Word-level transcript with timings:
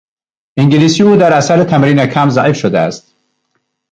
انگلیسی 0.57 1.03
او 1.03 1.15
در 1.15 1.33
اثر 1.33 1.63
تمرین 1.63 2.05
کم 2.07 2.29
ضعیف 2.29 2.55
شده 2.55 2.79
است. 2.79 3.15